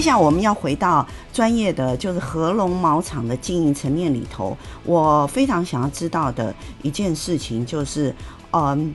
[0.00, 8.14] 接下来我们要回到专业的，就是和隆毛厂的经营层面里头，我非常想要知道的一件事情就是，
[8.52, 8.94] 嗯，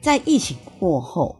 [0.00, 1.36] 在疫情过后，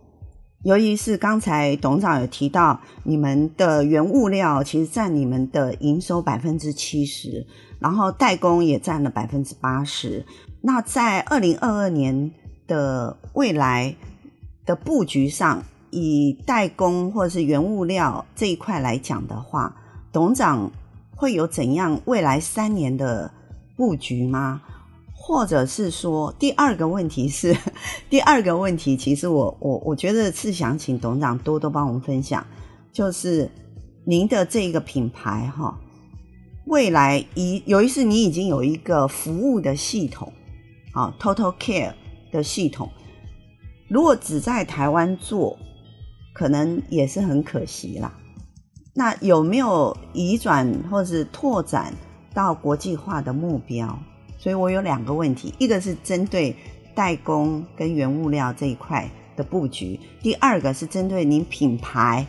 [0.62, 7.45] 由于是刚才董事长有提到，你们的原物料其实占你们的营收百分之七十，
[7.80, 10.24] 然后代工也占了百分之八十。
[10.62, 12.30] 那在二零二二年
[12.69, 13.97] 的未来
[14.65, 15.65] 的布局上，
[15.98, 19.74] 以代工或者是原物料这一块来讲的话，
[20.12, 20.70] 董事长
[21.16, 23.32] 会有怎样未来三年的
[23.77, 24.60] 布局吗？
[25.14, 27.56] 或者是说，第二个问题是，
[28.10, 32.46] 第二个问题，其实我我我觉得是想请董事长多多帮我们分享，
[32.92, 33.51] 就是
[34.04, 35.80] 您的这个品牌哈，
[36.66, 40.30] 未来一由于是你已经有一个服务的系统，
[40.93, 41.95] 啊，Total Care
[42.30, 42.90] 的系统，
[43.88, 45.59] 如果只在台湾做，
[46.37, 48.12] 可能也是很可惜啦。
[48.92, 51.95] 那有没有移转或是拓展
[52.34, 53.98] 到国际化的目标？
[54.37, 56.54] 所以我有两个问题，一个是针对
[56.95, 62.26] 代工跟原物料这一块的布局，第二个是针对您品牌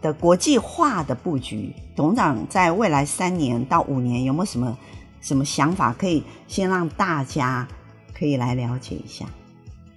[0.00, 1.74] 的国际化的布局。
[1.96, 4.78] 董事长在未来三年到五年有没有什么
[5.20, 7.66] 什么想法，可以先让大家
[8.16, 9.26] 可以来了解一下？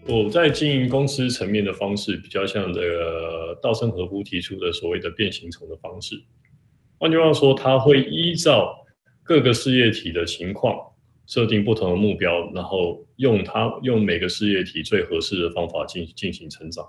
[0.07, 6.21] 我在经营公司层面的方式，比较像这个稻盛和夫提出的所谓的变形虫的方式。
[6.97, 8.75] 换句话说，他会依照
[9.23, 10.75] 各个事业体的情况。
[11.27, 16.85] 设定不同的目标，然后用它用每个事业体最合适的方法进进行成长。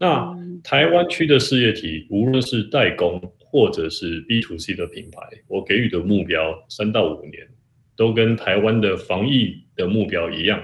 [0.00, 7.46] 那台湾区的事业体，无论是代工或者是 B to C 的品牌，我给予的目标三到五年，
[7.94, 10.60] 都跟台湾的防疫的目标一样，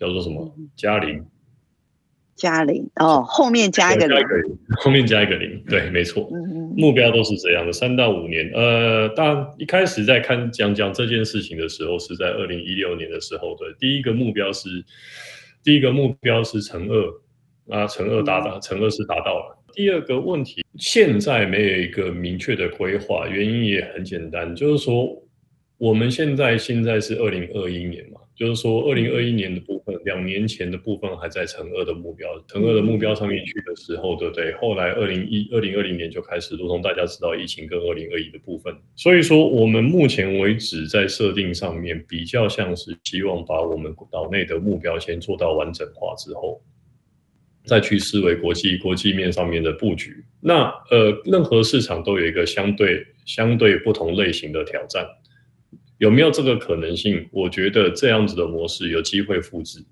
[0.00, 0.52] 叫做什么？
[0.74, 1.24] 加零。
[2.36, 4.16] 加零哦，后面加一个零，
[4.78, 6.26] 后面加一个零，对，没错，
[6.74, 8.50] 目标都是这样的，三到五年。
[8.54, 14.82] 呃，当然一开始在看讲讲这件事情的时候，是在二零一六年的时候，对，第一个目标是，
[15.62, 19.62] 第一个目标是乘二，啊，乘二达到，乘二是达到了。
[19.74, 25.22] 第二个问题，现在没有一个明确的规划，原因也很简单，就是说。
[25.76, 34.50] 我们现在现在是二零二一年嘛，就是说二零二一年的部分，两年前的部分还在乘二的目标，乘二的目标上面去的时候，对不对？
[34.54, 46.62] 后来二零一二零二零年就开始，如同大家知道疫情跟二零二一的部分，所以说我们目前为止在设定上面比较像是希望把我们岛内的目标先做到完整化之后，
[47.66, 50.24] 再去思维国际国际面上面的布局。
[50.40, 55.06] 那呃，任何市场都有一个相对相对不同类型的挑战。
[56.00, 57.28] 有没有这个可能性？
[57.30, 59.84] 我觉得这样子的模式有机会复制，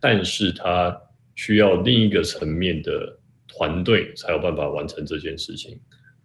[0.00, 1.00] 但是它
[1.36, 5.78] 需要另一个层面的团队才有办法完成这件事情。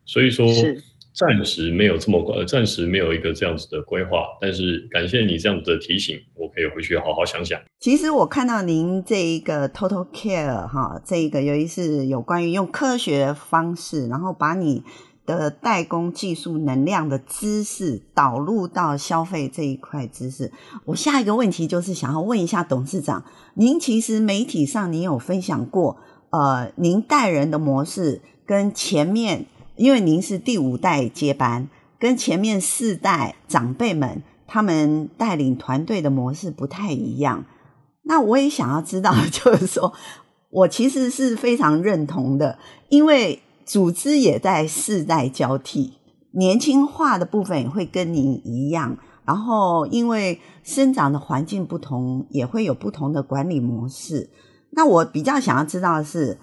[0.06, 0.48] 所以说，
[1.14, 4.26] 暂时没有这么呃，暂时没有一个这样子的规划。
[4.42, 7.62] 但是感谢你这样子的提醒，我可以回去好好想想。
[7.80, 14.82] 其实我看到您这一个 Total Care 哈，这一个由于是有关于用科学方式，然后把你。
[15.36, 20.52] 的代工技术能量的知识导入到消费这一块知识，
[20.86, 23.24] 我下一个问题就是想要问一下董事长，
[23.56, 25.98] 您其实媒体上您有分享过，
[26.32, 37.46] 呃，您带人的模式跟前面，因为您是第五代接班，跟前面四代长辈们他们带领团队的模式不太一样。
[38.04, 39.94] 那我也想要知道， 就是说
[40.50, 42.60] 我其实是非常认同的，
[42.90, 43.42] 因为。
[43.66, 45.94] 组织也在世代交替，
[46.32, 48.98] 年轻化的部分也会跟您一样。
[49.24, 54.30] 然后，因为生长的环境不同，也会有不同的管理模式。
[54.72, 56.40] 那我比较想要知道的是，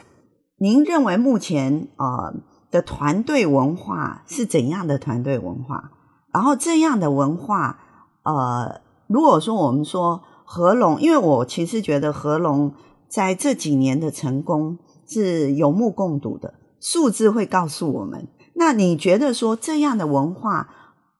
[0.58, 2.34] 您认为目前呃
[2.70, 5.90] 的团队文化是怎样的团队文化？
[6.32, 7.78] 然后这样的文化，
[8.22, 12.72] 呃，如果说我们说合隆，因为我其实觉得合隆
[13.08, 16.54] 在这几年的成功是有目共睹的。
[16.80, 18.28] 数字会告诉我们。
[18.54, 20.68] 那你觉得说这样的文化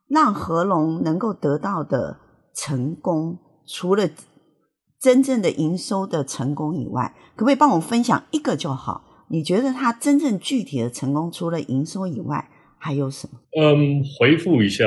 [0.08, 2.18] 让合隆能够得到的
[2.54, 4.10] 成功，除了
[5.00, 9.26] 真正的营收的成功以外，可不可以帮我分享一个就好？
[9.30, 13.38] 你觉得它真正具体的成功，除了营收以外，还有什么？
[13.60, 14.86] 嗯，回复一下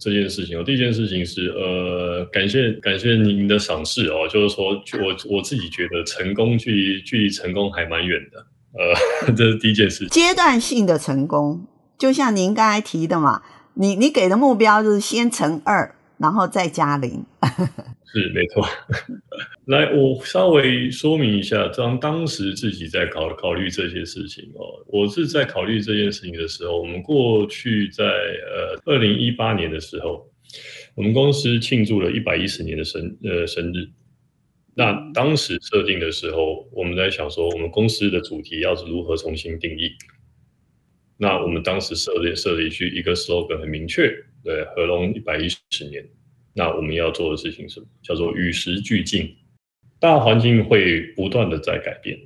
[0.00, 0.64] 这件事情哦。
[0.64, 4.26] 第一件事情是，呃，感谢感谢您的赏识哦。
[4.28, 8.44] 就是说，我我自己觉得成功距离距离成功还蛮远的。
[8.78, 10.06] 呃， 这是第一件事。
[10.08, 11.66] 阶段性的成功，
[11.98, 13.42] 就像您刚才提的嘛，
[13.74, 17.24] 你你给的目标就是先乘二，然后再加零。
[18.04, 18.66] 是没错。
[19.66, 30.24] 来，我稍微说明一下，当当时自己在考考虑这些事情哦，我是在考虑这件事情的时候，我们过去在呃二零一八年的时候，
[30.94, 33.88] 我们公司庆祝了一百一十年的生呃生日。
[34.78, 39.90] 那当时设定的时候，我们在想说，我们公司的主题要是如何重新定义。
[41.16, 44.14] 那我们当时设立设立去一个 slogan 很明确，
[44.44, 46.06] 对，合龙一百一十年。
[46.52, 47.86] 那我们要做的事情是什么？
[48.02, 49.34] 叫做与时俱进。
[49.98, 52.18] 大环境会不断的在改变，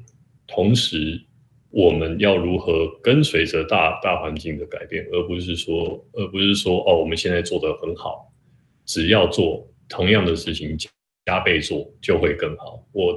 [0.48, 1.24] 同时
[1.70, 8.34] 我们要如何跟随着大大环境的改变，而不是说，而不是说，哦，我们现在做的很好，
[8.86, 10.76] 只要做同样的事情。
[11.30, 12.84] 加倍做就会更好。
[12.90, 13.16] 我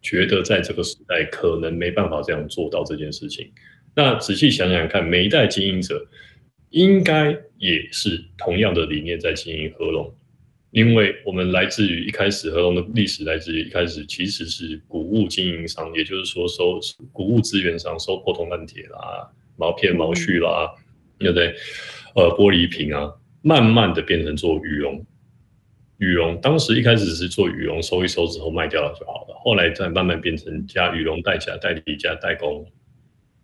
[0.00, 3.52] 觉得在这个时代可能没办法这样做到这件事情。
[3.94, 6.02] 那仔细想想看，每一代经营者
[6.70, 10.10] 应该也是同样的理念在经营合龙，
[10.70, 16.80] 因为我们来自于一开始合龙的历史来自于一开始其实是谷物经营商，也就是说收
[17.12, 20.72] 谷物资源商收破铜烂铁啦、毛片毛絮啦，
[21.18, 21.54] 对不对？
[22.14, 23.12] 呃，玻璃瓶啊，
[23.42, 25.04] 慢慢的变成做羽绒。
[26.00, 29.34] 羽绒当时一开始是做羽绒，收一收之后卖掉了就好了。
[29.44, 32.66] 后来再慢慢变成加羽绒代加代理加代工，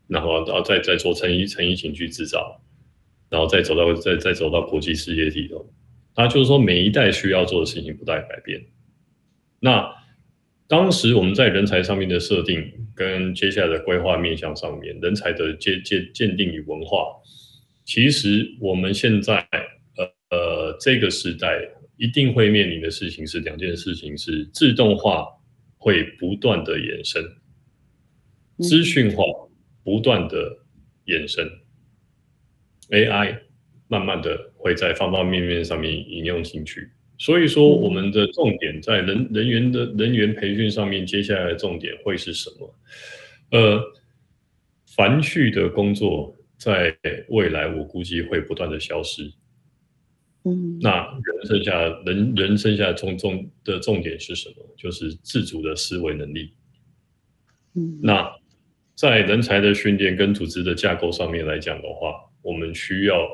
[0.08, 2.58] 然后然后再再做成衣成衣情趣制造，
[3.28, 5.70] 然后再走到再再走到国际事业体头。
[6.16, 8.64] 那就是说每一代需要做的事情不断改变。
[9.60, 9.94] 那
[10.66, 17.04] 当时我们在人才上面的设定跟接下来的规划面向上面，人才的鉴鉴鉴定与文化，
[17.84, 19.46] 其实我们现在
[19.98, 21.68] 呃呃这个时代。
[21.96, 25.26] 一定会面临的事情是两件事情：是自动化
[25.78, 27.22] 会不断的延伸，
[28.58, 29.24] 资讯化
[29.82, 30.58] 不断的
[31.04, 31.48] 延伸
[32.90, 33.38] ，AI
[33.88, 36.90] 慢慢的会在方方面面上面应用进去。
[37.18, 42.74] 所以说，我们的重点在人人员的人员培训上面，接下来的重点会是什么？
[43.52, 43.80] 呃，
[44.96, 46.94] 繁复的工作在
[47.28, 49.32] 未来我估计会不断的消失。
[50.46, 54.74] 嗯，那人剩下人人剩下重重的重点是什么？
[54.76, 56.52] 就是自主的思维能力。
[57.74, 58.30] 嗯，那
[58.94, 63.26] 在人才的训练跟组织的架构上面来讲的话，我们需要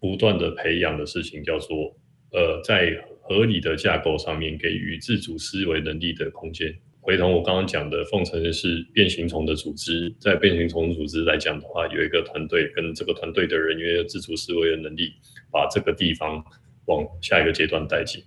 [0.00, 1.96] 不断的培养的事情叫做，
[2.32, 2.92] 呃，在
[3.22, 6.76] 合理的架构上面给予自主思维能力的空间。
[7.00, 15.12] 回头我刚刚讲的凤城是变形虫的组织，在变形虫组织来讲的话，有一个团队跟这个团队的人员有自主思维的能力，
[15.54, 16.42] 把这个地方
[16.86, 18.20] 往下一个阶段带进。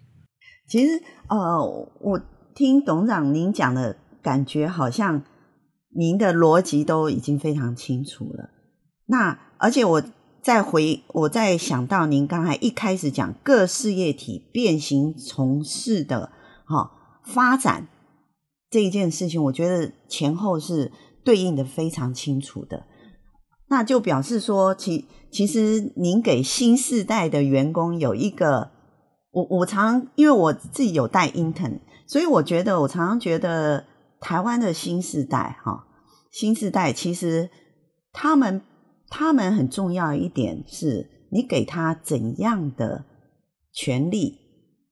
[0.69, 2.21] 其实，呃，我
[2.55, 5.23] 听董事长您讲的感觉，好像
[5.89, 8.51] 您的逻辑都已经非常清楚了。
[9.07, 10.03] 那而且我
[10.41, 16.31] 再回，我再想到您刚才一开始讲各事业体变形从事的
[16.65, 16.91] 哈、哦、
[17.25, 17.89] 发展。
[18.69, 20.91] 这一件事情，我觉得前后是
[21.23, 22.85] 对应的非常清楚的，
[23.67, 28.71] 那就表示说，其其实您给新世代的员工有一个，
[29.31, 33.85] 我我常因为我自己有带 intern，所以我觉得我常常觉得
[34.19, 35.85] 台湾的新世代哈，
[36.31, 37.49] 新世代其实
[38.11, 38.61] 他们
[39.09, 43.05] 他们很重要一点是，你给他怎样的
[43.73, 44.39] 权利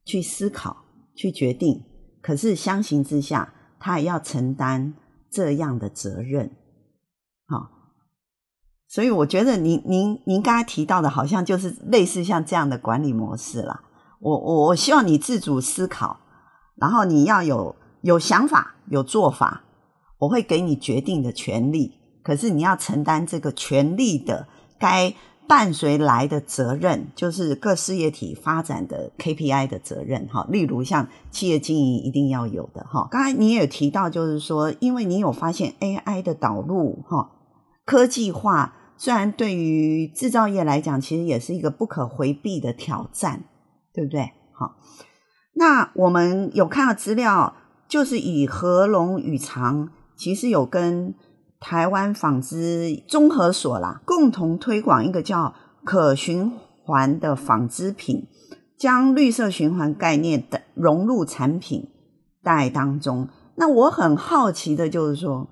[0.05, 0.85] 去思考、
[1.15, 1.83] 去决定，
[2.21, 3.53] 可是相形之下。
[3.77, 4.95] 他也要承担
[5.29, 6.49] 这样的责任，
[8.95, 13.81] 所以我觉得您您您刚才提到的，好像就是类似像这样的管理模式啦。
[14.21, 16.21] 我我我希望你自主思考，
[16.77, 19.63] 然后你要有有想法、有做法，
[20.19, 24.47] 我会给你决定的权利，可是你要承担这个权利的
[24.79, 25.13] 该。
[25.47, 33.07] 伴随来的责任，就是各事业体发展的 KPI 的责任，哈，例如像企业经营一定要有的，哈。
[33.11, 37.29] 刚才你也有提到，就是说，因为你有发现 AI 的导入，哈，
[37.85, 43.43] 科技化虽然对于制造业来讲，其实也是一个不可回避的挑战，
[43.93, 44.31] 对不对？
[44.53, 44.75] 好，
[45.53, 47.55] 那我们有看到资料，
[47.87, 51.13] 就是以合龙与藏，其实有跟。
[51.57, 56.51] 台湾纺织综合所啦，共同推广一个叫可循
[56.83, 58.27] 环的纺织品，
[58.77, 61.89] 将绿色循环概念的融入产品
[62.43, 63.29] 带当中。
[63.55, 65.47] 那我很好奇的就是说，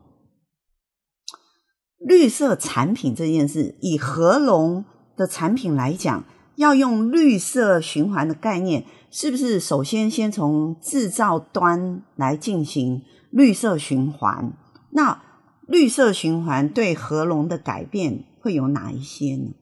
[2.05, 4.83] 绿色产品这件事，以合龙
[5.15, 6.25] 的产品来讲，
[6.57, 14.53] 要用绿色循环的概念，是不是首先先从制造端来进行绿色循环？
[14.91, 15.23] 那
[15.67, 19.53] 绿色循环对合龙的改变会有哪一些呢？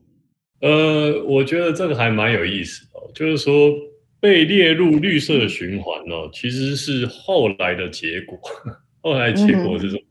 [0.62, 3.72] 呃，我觉得这个还蛮有意思的，就是说，
[4.20, 8.38] 被列入绿色循环呢，其实是后来的结果。
[9.04, 10.02] 后来结果是什么？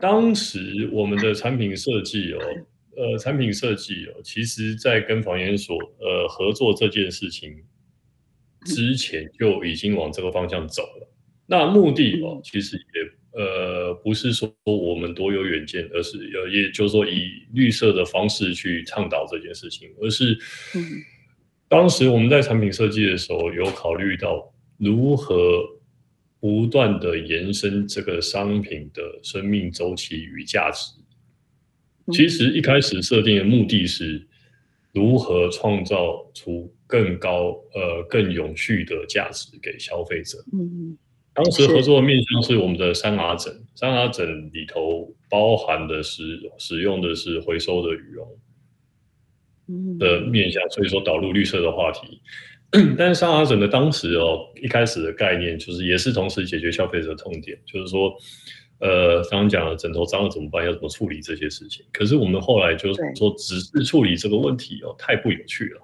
[0.00, 2.38] 当时我们的产品设计哦，
[2.96, 7.62] 呃，产品设计哦，其实在跟房研所呃合作这件事情
[8.64, 11.08] 之前就已经往这个方向走了。
[11.46, 20.38] 那目的哦，其实也呃不是说我们多有远见，而是呃也就是说以绿色的方式去倡导这件事情，而是
[21.68, 25.64] 当时我们在产品设计的时候有考虑到如何
[26.40, 30.92] 不断的延伸这个商品的生命周期与价值。
[32.12, 34.26] 其实一开始设定的目的是
[34.92, 40.38] 如何创造出更高呃更永续的价值给消费者。
[40.52, 40.96] 嗯。
[41.34, 46.22] 当时合作的面向是我们的三 R 枕，三 R 枕里头包含的是
[46.58, 52.20] 使用的是回收的羽绒的面向，所以说导入绿色的话题。
[52.98, 58.14] 但是三 R 枕的当时哦，一开始的概念就是也是同时解决消费者痛点，就是说，
[58.80, 60.64] 呃，刚刚讲的枕头脏了怎么办？
[60.64, 61.84] 要怎么处理这些事情？
[61.92, 65.82] 可是我们后来就是说，只是处理这个问题哦，太不有趣了。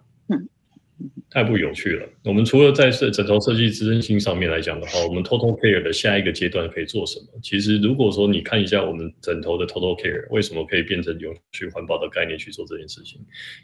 [1.29, 2.09] 太不有趣了。
[2.23, 7.27] 我们除了在设枕头设计支撑性上面来讲的话，我们 Total Care 的下一个阶段可以做什么？
[7.43, 13.21] 其实，如果说你看一下我们枕头的 Total Care 为什么可以变成永续环保的概念去做这件事情？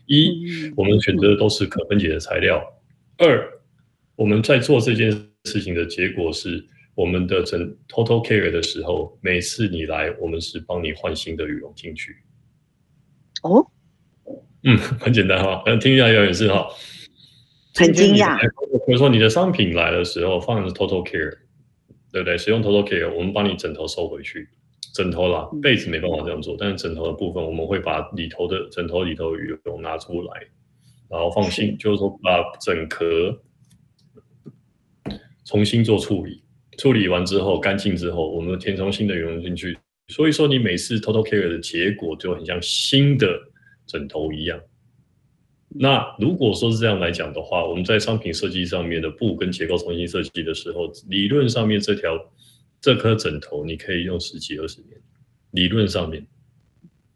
[0.06, 2.58] 一，我们选择的都是可分解的材料；
[3.20, 3.60] 二，
[4.16, 5.10] 我们在做这件
[5.44, 12.16] 事情的结果是，我们的枕 Total Care 的时候，每次你来，我们是帮你换新的羽绒进去。
[13.42, 13.66] 哦，
[14.64, 16.66] 嗯， 很简单哈，听起来有点是哈。
[17.74, 18.38] 很惊讶，
[18.86, 21.38] 比如说你的商品来的时候放的是 Total Care，
[22.10, 22.38] 对不对？
[22.38, 24.48] 使用 Total Care，我们帮你枕头收回去，
[24.94, 30.46] 枕头啦，被子没办法这样做，但是枕头的部分我们会把里头的枕头里头羽绒拿出来，
[31.10, 33.36] 然后放心，就是说把整壳
[35.44, 36.42] 重新做处理，
[36.78, 39.76] 处理完之后干净之后，我们填充新的羽绒进去，
[40.06, 43.26] 所以说你每次 Total Care 的结果就很像新的
[43.86, 44.60] 枕头一样。
[45.72, 52.16] 那如果说是这样来讲的话，我们在商品设计上面的布跟结构重新设计的时候，理论上面这条
[52.80, 55.00] 这颗枕头你可以用十几二十年，
[55.50, 56.24] 理论上面。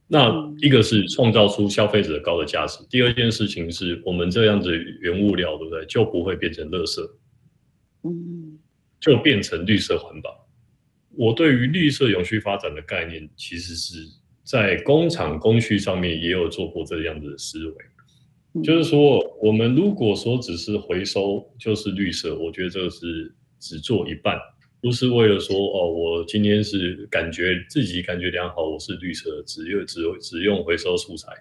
[0.06, 4.70] 那一个是创造出消费者高的价值，第二件事情是我们这样子
[5.00, 7.00] 原物料对不对，就不会变成垃圾，
[8.02, 8.58] 嗯，
[9.00, 10.46] 就变成绿色环保。
[11.16, 14.06] 我对于绿色永续发展的概念，其实是
[14.42, 17.74] 在工厂工序上面也有做过这样子的思维。
[18.62, 24.38] 就是说，我们如果说只是回收就是绿色，我觉得这个是只做一半，
[24.84, 31.32] 不是为了说哦，我今天是感觉自己感觉良好，我是绿色，只用只只用回收素材，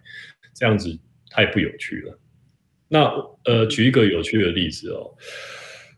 [0.56, 0.98] 这样子
[1.30, 2.18] 太不有趣了。
[2.88, 5.14] 那呃，举一个有趣的例子哦，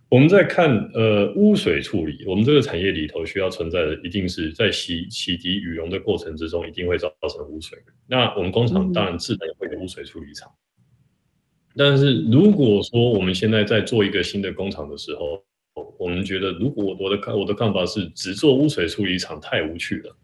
[0.10, 7.78] 我们在看呃污水处理，我们这个产业里头需要存在的，一定是在洗洗涤羽绒的过程之中，一定会造成污水。
[8.08, 10.52] 那我们工厂当然自然会有污水处理厂。
[11.75, 15.46] 但是如果说我们现在在做一个新的工厂的时候，
[15.98, 20.15] 我们觉得如果我的看我的看法是只做污水处理厂太无趣了。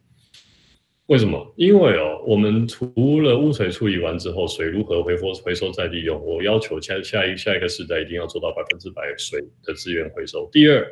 [1.07, 1.53] 为什么？
[1.57, 10.47] 因为哦，我们除了污水处理完之后，水如何回收回收再利用，我要求下下一下一个时代一定要做到百分之百水的资源回收。
[10.51, 10.87] 第二，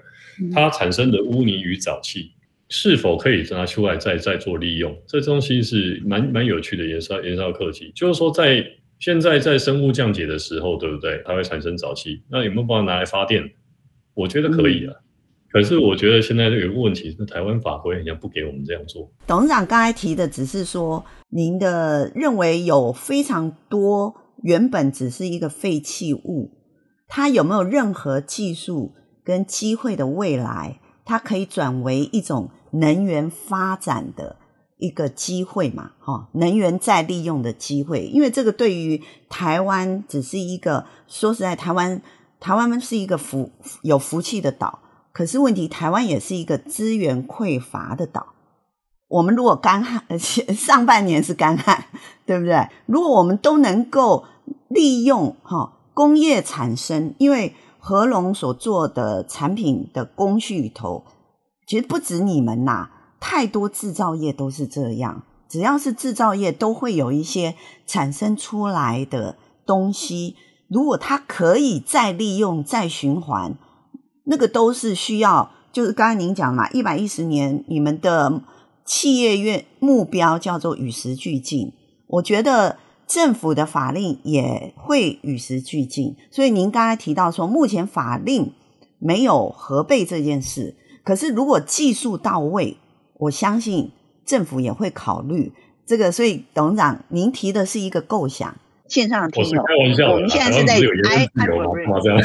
[0.54, 2.32] 它产生的污泥与沼气
[2.68, 4.98] 是否可以拿出来再再做利用？
[5.08, 8.66] 这东西是蛮蛮有趣的延烧延烧科技，就是说在。
[9.00, 11.22] 现在在生物降解的时候，对不对？
[11.24, 13.50] 它会产生沼气，那有没有办法拿来发电？
[14.20, 14.94] 我觉得可以啊。
[14.94, 15.04] 嗯、
[15.52, 19.10] 可是我觉得现在有一个问题，是台湾法规好像不给我们这样做。
[19.26, 26.52] 董事长刚才提的只是说，您的认为有非常多原本只是一个废弃物，
[27.08, 34.36] 它有没有任何技术跟机会的未来，它可以转为一种能源发展的？
[34.82, 42.02] 一个机会嘛，哈，能源再利用的机会，因为这个对于台湾只是一个，说实在，台湾
[42.40, 44.80] 台湾是一个福有福气的岛，
[45.12, 48.28] 可是问题，台湾也是一个资源匮乏的岛。
[49.08, 51.86] 我们如果干旱，而且上半年是干旱，
[52.26, 52.70] 对不对？
[52.86, 54.26] 如果我们都能够
[54.68, 61.04] 利用哈工业产生，因为禾隆所做的产品的工序里头，
[61.68, 62.92] 其实不止你们呐。
[63.20, 67.56] 太多制造业都是这样，只要是制造业，都会有一些
[67.86, 70.38] 产生出来的东西。
[70.70, 73.56] 如果它可以再利用、再循环，
[74.24, 75.52] 那个都是需要。
[75.72, 78.42] 就是刚才您讲嘛，一百一十年，你们的
[78.86, 81.74] 企业愿目标叫做与时俱进。
[82.08, 86.16] 我觉得政府的法令也会与时俱进。
[86.32, 88.54] 所以您刚才提到说，目前法令
[88.98, 92.78] 没有核备这件事，可是如果技术到位，
[93.18, 93.92] 我相信
[94.26, 95.54] 政府也会考虑
[95.86, 96.12] 这个。
[96.12, 98.56] 所以董事长，您提的是一个构想。
[98.90, 99.64] 线上听友，
[100.12, 101.46] 我们现在是在开开
[102.04, 102.22] 这样。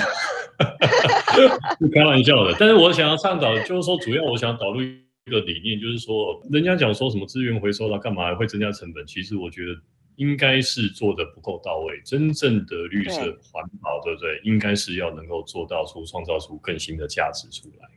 [1.81, 4.97] 是开玩笑的，但是我想要倡导，就是说，主要我想导入一
[5.29, 9.05] 个理念，就是说，人家讲说什么资源回收了，干嘛还会增加成本？
[9.05, 9.73] 其实我觉得
[10.15, 12.01] 应该是做的不够到位。
[12.05, 14.41] 真正的绿色环保，对不对？
[14.45, 17.89] 应该是要能够做到出创造出更新的价值出来。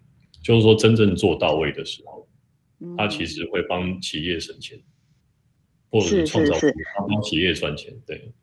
[0.42, 2.28] 就是说，真正做到位的时候，
[2.98, 4.80] 它其实会帮企业省钱，
[5.92, 6.66] 或者是创造出
[7.08, 7.94] 帮企业赚钱。
[8.08, 8.34] 对，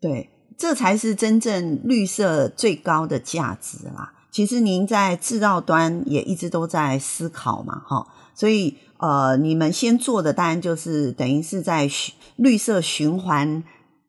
[0.00, 0.30] 对。
[0.56, 4.12] 这才是真正绿色最高的价值啦。
[4.32, 8.08] 其实您在制造端也一直都在思考嘛，哈。
[8.34, 11.88] 所以呃，你们先做的当然就是等于是在
[12.34, 13.62] 绿色循环。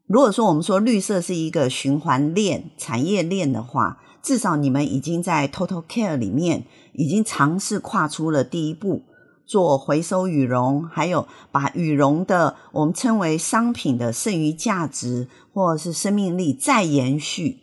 [0.07, 9.03] 如果说我们说绿色是一个循环链、产业链的话，至少你们已经在 Total Care 里面已经尝试跨出了第一步。
[9.45, 15.27] 做回收羽绒，还有把羽绒的我们称为商品的剩余价值
[15.59, 17.57] 或者是生命力再延续，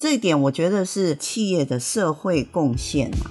[0.00, 3.30] 这一点我觉得是企业的社会贡献啊。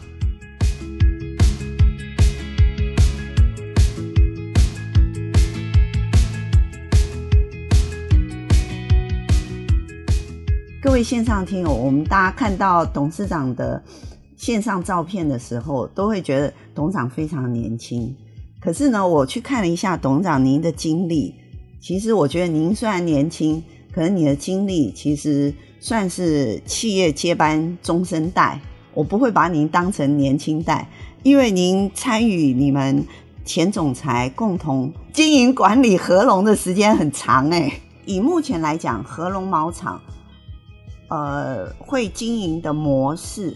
[10.82, 13.84] 各位线上听友，我们大家看到董事长的。
[14.38, 18.16] 线上照片的时候，都会觉得董事长非常年轻。
[18.62, 21.36] 可是呢，我去看了一下董事长您的经历，
[21.82, 23.62] 其实我觉得您虽然年轻，
[23.96, 28.60] 可能你的经历其实算是企业接班中生代。
[28.94, 30.90] 我不会把您当成年轻代，
[31.24, 33.06] 因为您参与你们
[33.46, 37.72] 前总裁共同经营管理合隆的时间很长诶。
[38.06, 40.02] 以目前来讲，合隆毛厂
[41.08, 43.56] 呃会经营的模式。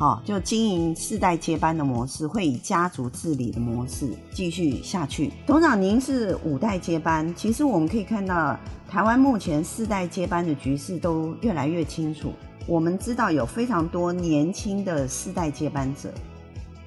[0.00, 5.30] 好，就经营世代接班的模式，会以家族治理的模式继续下去。
[5.46, 8.58] 董事长，您是五代接班，其实我们可以看到，
[8.88, 12.32] 台湾目前四代接班的局势都越来越清楚。
[12.66, 16.10] 我们知道有非常多年轻的四代接班者，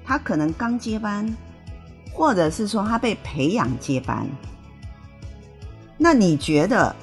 [0.04, 1.32] 他可能刚接班，
[2.12, 4.26] 或者是说他被培养接班。
[5.96, 6.96] 那你觉得，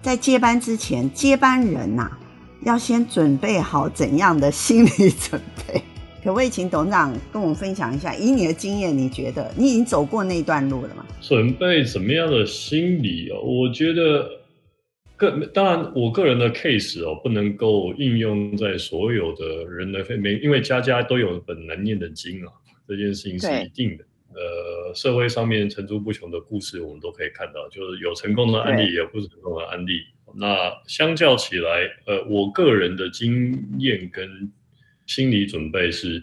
[0.00, 2.10] 在接班之前，接班人呐、
[2.64, 5.82] 要先准备好怎样的心理准备？
[6.22, 8.14] 可不可以请董事长跟我们分享一下？
[8.14, 11.06] 以你的经验，你觉得你已经走过那段路了吗？
[11.22, 13.40] 准备什么样的心理哦？
[13.40, 14.30] 我觉得
[15.16, 22.52] 个当然，我个人的 case 哦，不能够应用在所有的人的每，因为家家都有本难念的经啊，
[22.86, 24.04] 这件事情是一定的。
[24.32, 30.02] 呃，社会上面层出不穷的故事，我们都可以看到，就是有成功的案例，也有不成功的案例。
[30.36, 34.52] 那相较起来，呃，我个人的经验跟
[35.06, 36.22] 心理准备是，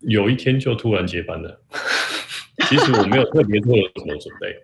[0.00, 1.60] 有一天就突然接班了。
[2.68, 4.56] 其实我没有特别做了什么准备，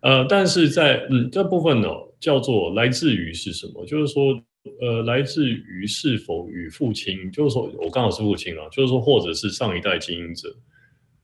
[0.00, 1.88] 呃，但是在嗯这部分呢，
[2.20, 3.84] 叫做来自于是什么？
[3.86, 4.40] 就是说，
[4.80, 10.54] 呃，来自于是否与父亲，就是说我刚好是父亲啊，就是说，或者是上一代经营者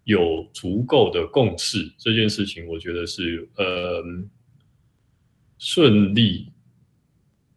[0.04, 4.02] 有足够的共识，这件事情，我觉得是呃。
[5.60, 6.50] 顺利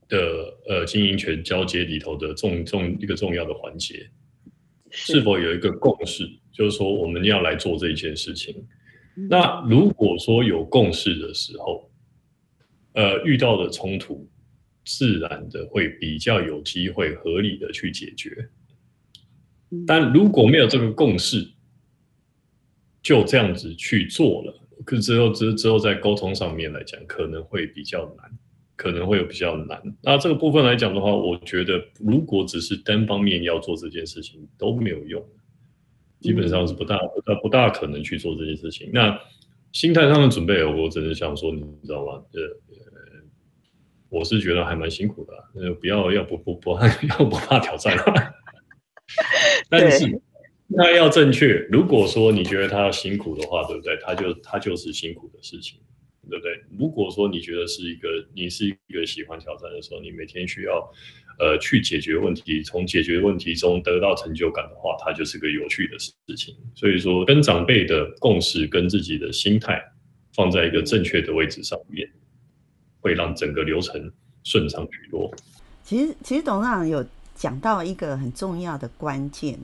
[0.09, 0.19] 的
[0.67, 4.07] 呃经营权交接里头的重重一个重要的环节，
[4.91, 6.29] 是否有一个共识？
[6.51, 8.67] 就是说我们要来做这一件事情。
[9.29, 11.89] 那如果说有共识的时候，
[12.91, 14.29] 呃，遇到的冲突
[14.83, 18.49] 自然的会比较有机会合理的去解决。
[19.87, 21.47] 但如果没有这个共识，
[23.01, 24.62] 就这样子去做了。
[24.85, 28.29] 可之后之之后在沟通上面来讲，可能会比较难，
[28.75, 29.81] 可能会有比较难。
[30.01, 35.25] 那这个部分来讲的话，我觉得如果只是单方面要做这件事情都没有用，
[36.19, 38.89] 基本上是不大不大不大可能去做这件事情。
[38.91, 39.17] 那
[39.71, 42.13] 心态上的准备，我真的想说，你知道吗？
[42.33, 42.41] 呃，
[44.09, 46.71] 我是觉得还蛮辛苦的，呃，不要要不不不
[47.09, 47.97] 要不怕挑战，
[49.69, 50.21] 但是。
[50.75, 51.67] 那要正确。
[51.71, 53.97] 如果说你觉得他辛苦的话，对不对？
[54.01, 55.79] 他就他就是辛苦的事情，
[56.29, 56.51] 对不对？
[56.77, 60.79] 如果说你觉得是一个你是一个喜欢挑战的时候，你每天需要
[61.39, 66.55] 呃去解决问题，从解决问题中得到成就感的话，它就是个有趣的事情。
[66.75, 69.81] 所以说，跟长辈的共识跟自己的心态
[70.35, 72.09] 放在一个正确的位置上面，
[72.99, 74.11] 会让整个流程
[74.43, 75.31] 顺畅许多。
[75.83, 77.05] 其实，其实董事长有
[77.35, 79.59] 讲到一个很重要的关键。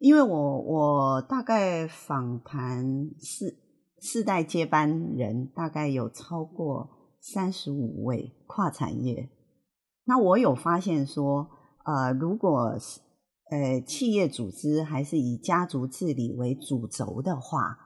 [0.00, 3.54] 因为我我大概访谈四
[4.00, 6.88] 世代接班人大概有超过
[7.20, 9.28] 三十五位跨产业。
[10.06, 11.50] 那我有发现说，
[11.84, 13.00] 呃，如果是
[13.50, 17.78] 呃企业组织还是以家族治理为主轴的话，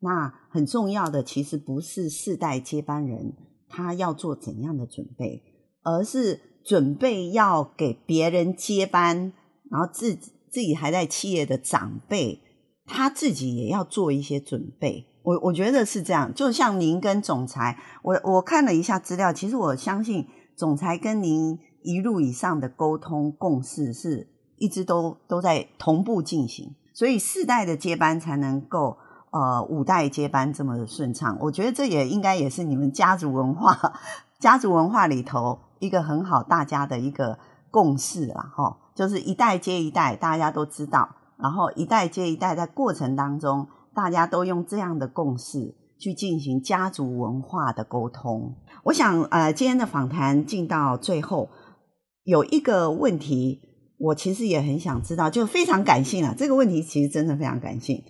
[0.00, 3.36] 那很重要的其实不是世代接班人
[3.68, 5.44] 他要做怎样的准备，
[5.84, 9.32] 而是准备要给别人接班，
[9.70, 12.42] 然后自己自己还在企业的长辈，
[12.86, 15.06] 他自己也要做一些准备。
[15.22, 28.96] 我我觉得是这样，就像您跟总裁，我我看了一下资料，其实我相信总裁跟您一路以上的沟通共识是一直都都在同步进行，所以四代的接班才能够
[29.30, 31.36] 呃五代接班这么顺畅。
[31.42, 34.00] 我觉得这也应该也是你们家族文化
[34.40, 37.38] 家族文化里头一个很好大家的一个
[37.70, 41.16] 共识啦，哈，就是一代接一代，大家都知道。
[41.36, 48.56] 然后一代接一代，在过程当中，大家都用这样的共识去进行家族文化的沟通。
[48.84, 51.48] 我想，呃，今天的访谈进到最后，
[52.24, 53.62] 有一个问题，
[53.98, 56.34] 我其实也很想知道，就非常感性啊。
[56.36, 58.04] 这个问题其实真的非常感性。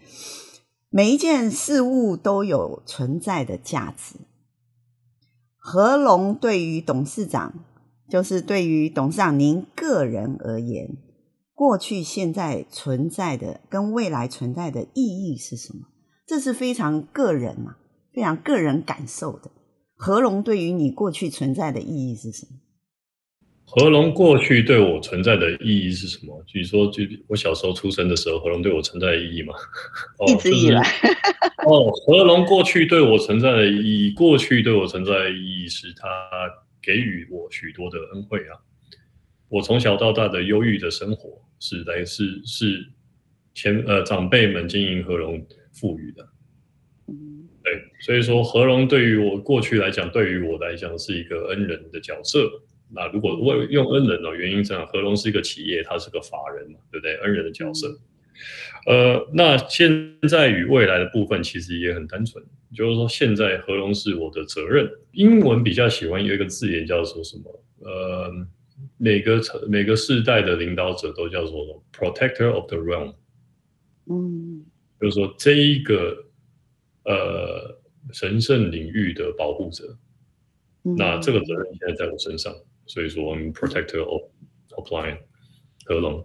[0.88, 4.16] 每一件事物都有存在的价值。
[5.57, 7.53] 何龙对于董事长，
[8.11, 10.96] 就是对于董事长您个人而言。
[11.55, 15.87] 过去、现在存在的跟未来存在的意义是什么？
[16.27, 17.77] 这是非常个人嘛，
[18.14, 19.51] 非常个人感受的。
[19.94, 22.57] 合龙对于你过去存在的意义是什么？
[23.66, 26.42] 合龙过去对我存在的意义是什么？
[26.46, 29.55] 据说，就我小时候出生的时候，合龙对我存在的意义嘛？
[30.27, 30.81] 一直以来，
[31.66, 36.09] 哦，合龙过去对我存在的意义，过去对我存在的意义是他
[36.83, 38.59] 给予我许多的恩惠啊。
[39.49, 41.40] 我从小到大的忧郁的生活。
[41.62, 42.88] 是来是是
[43.53, 46.27] 前呃长辈们经营和龙赋予的，
[47.62, 52.51] 对，所以说和龙对于我过去来讲，对于我来讲是一个恩人的角色。
[52.88, 57.14] 那如果我用恩人的原因这样，和龙是一个企业，它是个法人嘛，对不对？
[57.16, 58.01] 恩人的角色。
[58.87, 64.90] 呃，那现在与未来的部分其实也很单纯，就是说现在合龙是我的责任。
[65.12, 67.64] 英文比较喜欢有一个字眼叫做什么？
[67.81, 68.46] 呃。
[68.96, 73.14] 每个每个世代的领导者都叫做 protector of the realm，
[74.07, 74.64] 嗯，
[74.98, 76.16] 就是说这一个
[77.05, 77.79] 呃
[78.11, 79.98] 神圣领域的保护者，
[80.85, 82.55] 嗯，那这个责任现在在我身上，
[82.87, 84.22] 所以说我们 protector of
[84.70, 85.18] apply
[85.85, 86.24] 和龙。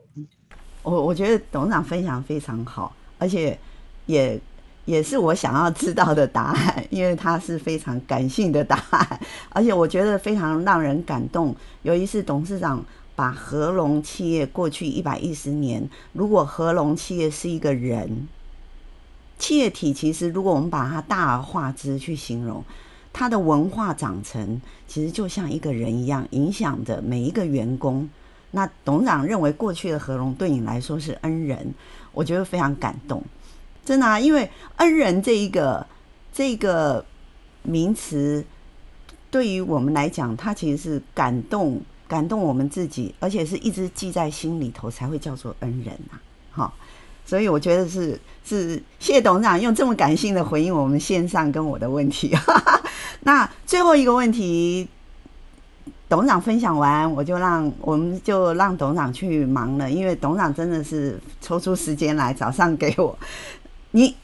[0.85, 3.57] 我我觉得董事长分享非常好，而且
[4.05, 4.39] 也。
[4.85, 9.19] 也是我想要知道的答案，因为他是非常感性的答案，
[9.49, 11.55] 而且我觉得非常让人感动。
[11.81, 18.27] 尤其是董事长把合隆企业过去一百一十年，如果合隆企业是一个人，
[19.39, 22.63] 企业体其实如果我们把它大而化之去形容，
[23.11, 28.07] 它的文化长成其实就像一个人一样，影响着每一个员工。
[28.55, 31.73] 那董事长认为过去的和龙对你来说是恩人，
[32.13, 33.21] 我觉得非常感动。
[33.83, 35.85] 真的啊，因为恩人这一个
[36.33, 37.05] 这个
[37.63, 38.45] 名词，
[39.29, 46.17] 对于我们来讲，它其实是感动感动我们自己，而且是一直记在心里头才会叫做恩人呐。
[46.49, 46.73] 好，
[47.25, 52.33] 所以我觉得是是谢谢董事长用这么感性的回应我们线上跟我的问题。
[53.21, 54.87] 那最后一个问题，
[56.07, 63.17] 董事长分享完，我就让我们就让董事长去忙了，因为董事长真的是抽出时间来早上给我。
[63.91, 64.15] 你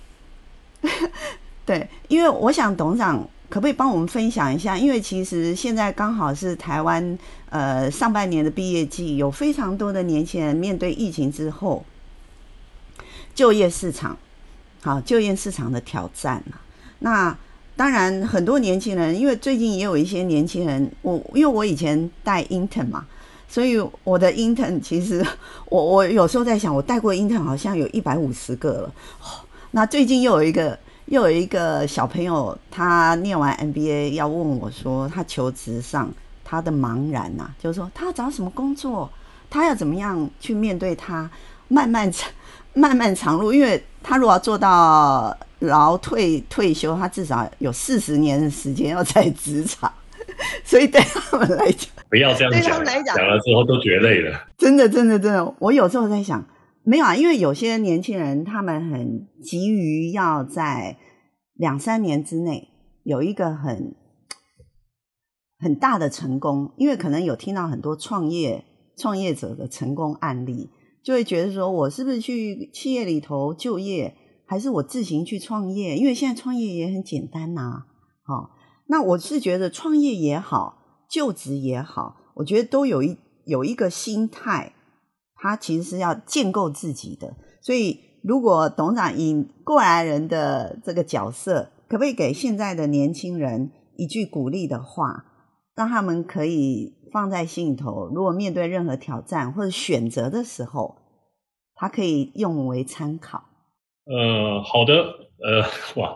[1.66, 3.18] 对，因为我想董事长
[3.50, 4.78] 可不可以帮我们分享一下？
[4.78, 7.18] 因为其实现在刚好是台湾
[7.50, 11.84] 呃上半年的毕业季，有非常多的年轻人面对疫情之后
[13.34, 14.18] 就业市场，
[14.82, 16.44] 好就业市场的挑战。
[17.00, 17.36] 那
[17.82, 23.04] 当然很多年轻人，因为最近也有一些年轻人，我因为我以前带 intern 嘛，
[23.50, 25.26] 所以我的 intern 其实
[25.68, 28.94] 我我有时候在想，我带过 intern 好像有一百五十个了。
[29.72, 36.08] 那最近又有一个又有一个小朋友，他念完 MBA 要问我说，他求职上
[36.44, 39.10] 他的茫然呐、啊，就是说他要找什么工作，
[39.50, 41.28] 他要怎么样去面对他
[41.68, 42.30] 漫漫长
[42.76, 49.92] 漫漫长路，因为他如果要做到劳退退休，他至少有四十年的时间要在职场，
[50.64, 54.48] 所以对他们来讲， 不要这样讲，对他们来讲，讲了之后都觉得累了。
[54.58, 56.46] 真的，真的，真的，我有时候在想。
[56.84, 60.98] 没有啊，因为有些年轻人他们很急于要在
[61.54, 62.70] 两三年之内
[63.04, 63.94] 有一个很
[65.60, 68.66] 很大的成功，因为可能有听到很多创业
[68.98, 70.72] 创业者的成功案例，
[71.04, 74.16] 就会觉得说，我是不是去企业里头就业，
[74.52, 75.96] 还是我自行去创业？
[75.96, 77.86] 因为现在创业也很简单呐、啊。
[78.22, 78.52] 好，
[78.88, 84.74] 那我是觉得创业也好，就职也好，我觉得都有一有一个心态，
[85.36, 87.38] 它其实是要建构自己的。
[87.62, 95.28] 所以，如果董事长以过来人的这个角色，可不可以给现在的年轻人一句鼓励的话，
[95.76, 98.10] 让他们可以放在心里头？
[98.14, 100.98] 如果面对任何挑战或者选择的时候，
[101.74, 103.46] 他可以用为参考。
[104.06, 104.96] 呃，好的，
[105.40, 105.62] 呃，
[106.02, 106.16] 哇，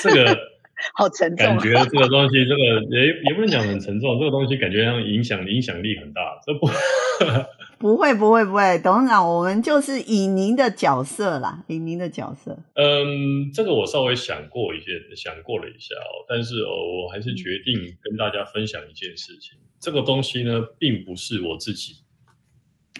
[0.00, 0.38] 这个
[0.94, 6.68] 好沉重，感觉这个东西，这个也也不能讲很沉重，这个东西感觉上影响影响力很大，这不
[7.78, 12.58] 不会不会不会，董事长，我们就是以您的角色啦，以您的角色。
[12.74, 21.96] 嗯，这个我稍微想过一些，想过了一下哦，但是哦，我还是决定跟大家分享一件事情，这个东西呢，并不是我自己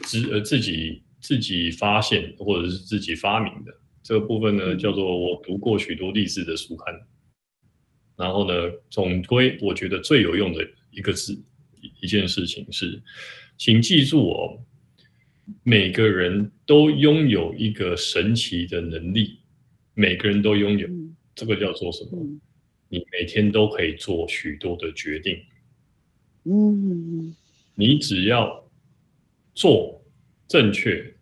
[0.03, 3.73] 自呃自己自己发现或者是自己发明的。
[4.03, 7.01] 这个部分呢，叫做我读过许多励志的书刊，
[8.17, 8.55] 然后呢，
[8.89, 11.39] 总归我觉得最有用的一个字，
[12.01, 13.03] 一件事情是，
[13.59, 14.65] 请记住哦，
[15.63, 19.39] 每个人都拥有一个神奇的能力，
[19.95, 20.89] 每个人都拥有，
[21.35, 22.27] 这个叫做什么？
[22.89, 25.39] 你每天都可以做许多的决定，
[26.45, 27.37] 嗯，
[27.75, 28.69] 你只要
[29.55, 30.03] 做
[30.49, 31.15] 正确，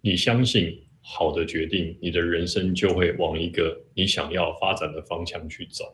[0.00, 0.82] 你相信。
[1.12, 5.84] 好的决定，你的人生就会往一个你想要发展的方向去走。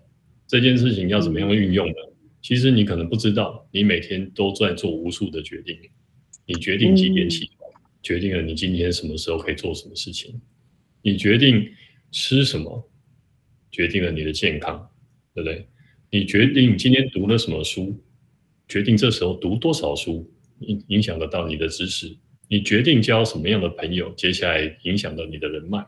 [0.47, 1.95] 这件事情要怎么样运用呢？
[2.43, 5.75] 其实你可能不知道，你每天都在做无数的决定。
[6.45, 7.71] 你决定几点起床，
[8.03, 10.39] 决定了你今天什么时候可以做什么事情。
[11.01, 11.67] 你决定
[12.13, 12.91] 吃什么，
[13.71, 14.87] 决定了你的健康，
[15.35, 15.67] 对不对？
[16.11, 17.99] 你决定今天读了什么书，
[18.69, 22.15] 决定这时候读多少书，影影响得到你的知识。
[22.49, 25.85] 你决定交什么样的朋友，接下来影响到你的人脉。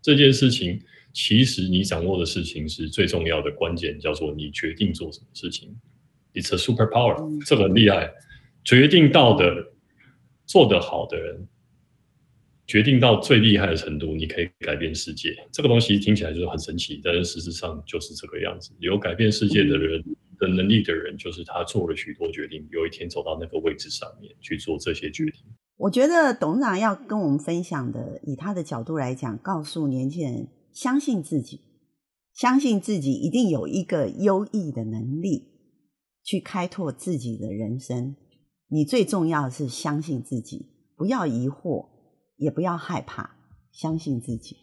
[0.00, 0.80] 这件事情，
[1.12, 5.76] 其实你掌握的事情是最重要的关键，叫做你决定做什么事情。
[6.34, 8.10] It's a superpower，这个很厉害。
[8.64, 9.72] 决定到的，
[10.46, 11.46] 做得好的人，
[12.66, 15.36] 决定到最厉害的程度，你可以改变世界。
[15.52, 18.72] 这个东西听起来就是很神奇，但是事实上就是这个样子。
[18.78, 20.02] 有改变世界的人
[20.38, 25.44] 的能力的人，就是他做了许多决定，有一天走到那个位置上面去做这些决定。
[25.76, 31.60] 我觉得董事长要跟我们分享的，以他的角度来讲，告诉年轻人相信自己，
[32.32, 35.48] 相信自己一定有一个优异的能力
[36.22, 38.14] 去开拓自己的人生。
[38.68, 41.88] 你最重要是相信自己，不要疑惑，
[42.36, 43.36] 也不要害怕，
[43.72, 44.56] 相信自己。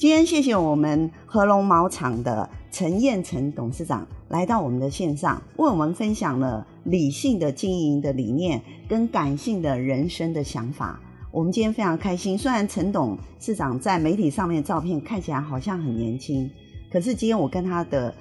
[0.00, 10.98] 今天谢谢我们和龙毛厂的陈彦成董事长来到我们的线上，为我们分享了理性的经营的理念跟感性的人生的想法。
[11.30, 16.50] 我们今天非常开心，虽然陈董事长在媒体上面的照片看起来好像很年轻，
[16.90, 18.14] 可是今天我跟他的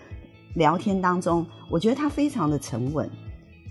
[0.55, 3.09] 聊天当中，我觉得他非常的沉稳，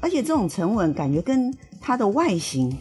[0.00, 2.74] 而且这种沉稳感觉跟他的外形，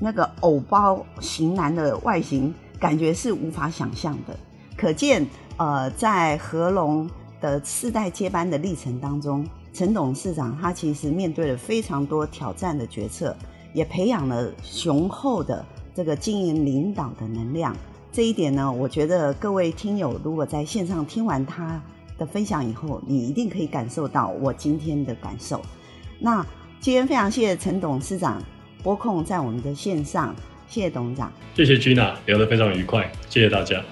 [0.00, 4.34] 那个偶包型男的外形，感觉是无法想象的。
[4.76, 7.08] 可见，呃，在和龙
[7.40, 13.34] 的世代接班的历程当中，陈董事长他其实面对了非常多挑战的决策，
[13.72, 17.74] 也培养了雄厚的这个经营领导的能量。
[18.12, 21.80] 这一点呢，我觉得各位听友如果在线上听完他
[22.18, 25.60] 的分享以后，你一定可以感受到我今天的感受。
[26.18, 26.44] 那
[26.80, 28.42] 今天非常谢谢陈董事长
[28.82, 30.34] 拨空在我们的线上，
[30.66, 33.82] 谢谢董事长，谢谢 Gina，聊得非常愉快，谢谢大家。